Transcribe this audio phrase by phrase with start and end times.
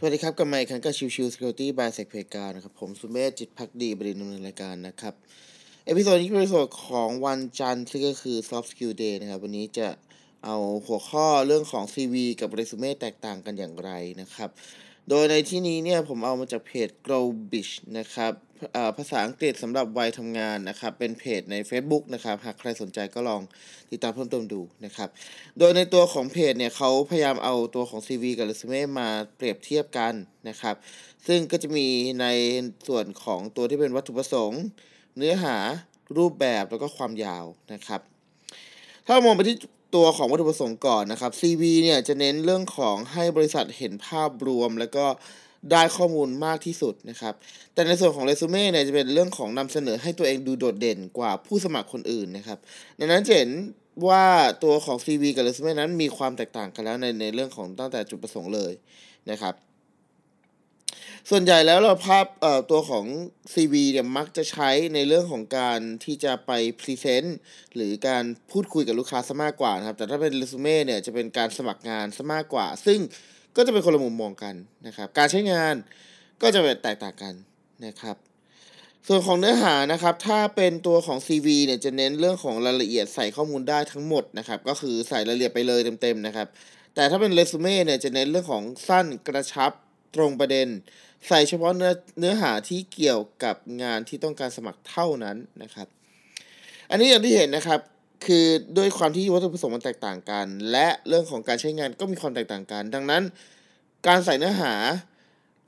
[0.00, 5.14] สวัสดีครับ กลับมาอีกครั้งกับชิวชิวสกิลตี้ by เซกเพกานะครับ ผมสุเมธจิตพักดีบริณดำเนินรายการนะครับ
[5.86, 9.88] episode นี้เป็น episode ของวันจันทร์ซึ่งก็คือ Soft Skill Day นะครับ วันนี้จะ
[10.44, 10.56] เอา
[10.86, 13.90] หัวข้อเรื่องของ CV กับเรซูเม่แตกต่างกันอย่างไร
[14.20, 14.50] นะครับ
[15.08, 18.32] โดยในที่นี้เนี่ยผมเอามาจากเพจ Globish นะครับ
[18.96, 23.42] ภาษาอังกฤษสำหรับวัยทำงานนะครับ เป็นเพจใน Facebook นะครับ หากใครสนใจก็ลอง
[23.90, 25.08] ติดตามเพิ่มเติมดูนะครับ
[25.58, 30.14] โดยในตัวของเพจเนี่ยเขาพยายามเอาตัวของ CV กับเรซูเม่มาเปรียบเทียบกัน
[30.48, 30.74] นะครับ
[31.26, 31.86] ซึ่งก็จะมี
[32.20, 32.26] ใน
[32.88, 34.62] ส่วนของตัวที่เป็นวัตถุประสงค์
[35.16, 35.56] เนื้อหา
[36.18, 38.00] รูปแบบแล้วก็ความยาวนะครับ
[39.06, 39.56] ถ้ามองไปที่
[39.96, 45.06] ตัวของวัตถุประสงค์ก่อนนะครับ CV เนี่ยจะเน้นเรื่องของให้บริษัทเห็นภาพรวมแล้วก็
[45.70, 47.34] ได้ข้อมูลมากที่สุดนะครับ
[47.74, 52.58] แต่ในส่วนของเรซูเม่เนี่ยจะเป็นเรื่องของนำเสนอให้ตัวเองดูโดดเด่นกว่าผู้สมัครคนอื่นนะครับ
[52.98, 53.50] ดังนั้นจะเห็น
[54.08, 54.24] ว่า
[54.64, 58.72] ตัวของ CV กับเรซูเม่นั้นมีความแตกต่างกันแล้วในในเรื่องของตั้งแต่จุดประสงค์เลย
[59.30, 59.54] นะครับ
[61.30, 63.04] ส่วนใหญ่แล้วเราภาพเอ่อตัวของ
[63.54, 67.38] CV เนี่ยมักจะใช้ในเรื่องของการที่จะไปพรีเซนต์
[67.74, 72.98] หรือการพูดคุยกับลูกค้าซะมากกว่านะครับ แต่ถ้าเป็นเรซูเม่เนี่ยจะเป็นการสมัครงานซะมากกว่า ซึ่ง
[73.58, 74.54] ก็จะเป็นคนละมุมมองกัน
[74.86, 75.74] นะครับ การใช้งาน
[76.42, 77.34] ก็จะแตกต่างกัน
[77.86, 78.16] นะครับ
[79.06, 86.46] ส่วนของเนื้อหานะครับ ถ้าเป็นตัวของ CV เนี่ยจะเน้นเรื่องของรายละเอียดใส่ข้อมูลได้ทั้งหมดนะครับ ก็คือใส่รายละเอียดไปเลยเต็มๆนะครับ
[86.94, 89.72] แต่ถ้าเป็นเรซูเม่เนี่ยจะเน้นเรื่องของสั้นกระชับ
[90.14, 90.68] ตรงประเด็น
[91.28, 95.88] ใส่เฉพาะเนื้อเนื้อหาที่เกี่ยวกับงานที่ต้องการสมัครเท่านั้นนะครับ
[96.90, 97.80] อันนี้อย่างที่เห็นนะครับ
[98.24, 98.46] คือ
[98.78, 103.22] ด้วยความที่วัตถุประสงค์มันแตกต่างกัน และเรื่องของการใช้งานก็มีความแตกต่างกัน ดังนั้น
[104.06, 104.74] การใส่เนื้อหา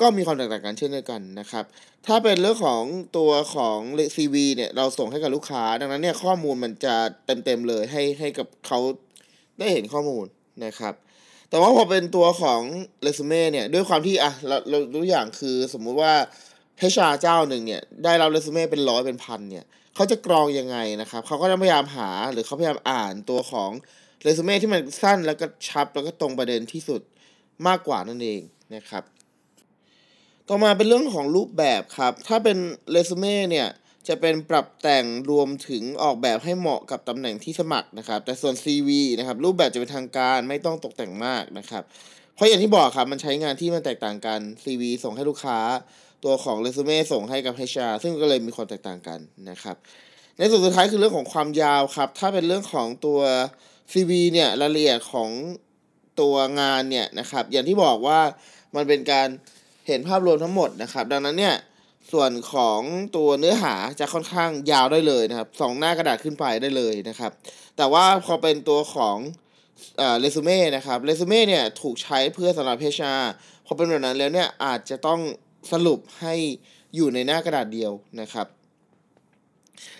[0.01, 1.65] ก็มีความแตกต่างกันเช่นเดียวกันนะครับ
[2.07, 2.83] ถ้าเป็นเรื่องของ
[3.19, 3.79] ตัวของ
[4.15, 6.95] CV เนี่ยเราส่งให้กับลูกค้า ดังนั้นเนี่ยข้อมูลมันจะ
[7.27, 8.79] เต็มๆเลยให้ให้กับเขา
[9.59, 10.27] ได้เห็นข้อมูล
[10.65, 10.95] นะครับ
[11.51, 12.61] แต่ว่าพอเป็นตัวของ
[13.03, 16.13] เรซูเม่เนี่ยด้วยความที่อะเราเราตัวอย่างคือสมมุติว่า
[16.93, 19.65] HR เจ้าหนึ่งเนี่ยได้รับเรซูเม่เป็นร้อยเป็นพันเนี่ย
[20.01, 23.71] เขาจะกรองยังไงนะครับเขาก็จะพยายามหาหรือเขาพยายามอ่านตัวของ
[24.23, 27.01] เรซูเม่ที่มันสั้นแล้วก็ชับแล้วก็ตรงประเด็นที่สุด
[27.67, 28.41] มากกว่านั่นเอง
[28.75, 29.03] นะครับ
[30.49, 32.59] ต่อมาเป็นเรื่องของรูปแบบครับ ถ้าเป็น
[32.91, 33.69] เรซูเม่เนี่ย
[34.09, 41.83] จะเป็นปรับแต่งรวมถึงออกแบบให้เหมาะกับตำแหน่งที่สมัครนะครับ แต่ส่วน CV นะครับรูปแบบจะเป็นทางการไม่ต้องตกแต่งมากนะครับ
[42.35, 45.59] เพราะอย่างที่บอกครับมันใช้งานที่มันแตกต่างกัน CV ส่งให้ลูกค้า
[46.25, 49.19] ตัวของเรซูเม่ส่งให้กับ HR ซึ่งก็เลยมีความแตกต่างกัน
[49.51, 49.77] นะครับ
[50.39, 53.21] ในส่วนสุดท้ายคือเรื่องของความยาวครับ ถ้าเป็นเรื่องของตัว
[53.93, 55.31] CV เนี่ยรายละเอียดของ
[56.21, 58.21] ตัวงานเนี่ยนะครับ อย่างที่บอกว่า
[58.77, 59.29] มันเป็นการ
[59.87, 61.57] เห็นภาพรวมทั้งหมดนะครับ ดังนั้นเนี่ย
[62.13, 62.81] ส่วนของ
[63.17, 67.33] ตัวเนื้อหาจะค่อนข้างยาวได้เลยนะครับสองหน้ากระดาษขึ้นไปได้เลยนะครับ
[67.77, 69.17] แต่ว่าพอเป็นตัวของ
[70.21, 73.23] เรซูเม่นะครับเรซูเม่เนี่ยถูกใช้เพื่อสำหรับ HR
[73.67, 75.21] พอเป็นแบบนั้นแล้วเนี่ยอาจจะต้อง
[75.73, 76.35] สรุปให้
[76.95, 78.47] อยู่ในหน้ากระดาษเดียวนะครับ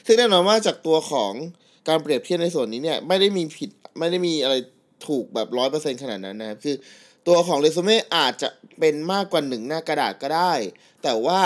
[0.07, 1.33] ซึ่งแน่นอนว่าจากตัวของ
[1.89, 4.55] การเปรียบเทียบในส่วนนี้เนี่ยไม่ได้มีผิดไม่ได้มีอะไร
[5.07, 6.77] ถูกแบบร้อยเปอร์เซ็นขนาดนั้นนะครับ คือ
[7.29, 8.49] ตัวของเรซูเม่อาจจะ
[8.79, 10.53] เป็นมากกว่าหนึ่งหน้ากระดาษก็ได้
[11.03, 11.41] แต่ว่า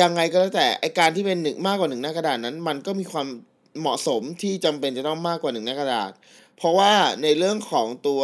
[0.00, 3.26] ยังไงก็แล้วแต่ไอการที่เป็นหนึ่งมากกว่าหนึ่งหน้ากระดาษนั้น มันก็มีความ
[3.80, 6.12] เหมาะสมที่จำเป็นจะต้องมากกว่าหนึ่งหน้ากระดาษ
[6.56, 8.22] เพราะว่าในเรื่องของตัว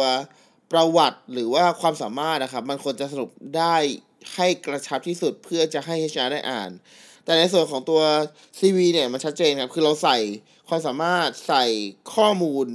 [0.71, 3.75] ประวัติหรือว่าความสามารถนะครับ มันควรจะสรุปได้
[4.35, 6.71] ให้กระชับที่สุดเพื่อจะให้ HR ได้อ่าน
[7.25, 8.01] แต่ในส่วนของตัว
[8.59, 10.17] CV เนี่ยมันชัดเจนครับ คือเราใส่
[10.67, 11.65] ความสามารถใส่
[12.13, 12.65] ข้อมูล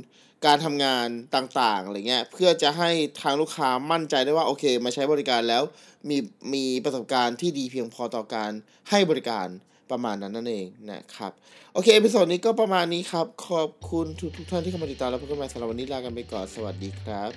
[0.46, 2.90] การทำงานต่างๆอะไรเงี้ยเพื่อจะให้
[3.20, 5.62] ทางลูกค้ามั่นใจได้ว่าโอเค มาใช้บริการแล้ว
[6.08, 6.16] มี
[6.54, 8.50] มีประสบการณ์ที่ดีเพียงพอต่อการ
[8.90, 9.46] ให้บริการ
[9.90, 11.32] ประมาณนั้นนั่นเองนะครับ
[11.72, 17.30] โอเค episode นี้ก็ประมาณนี้ครับ ขอบคุณทุกทุกท่านที่เข้ามาติดตามแล้วพบกันใหม่สำหรับวันนี้ลากันไปก่อน สวัสดีครับ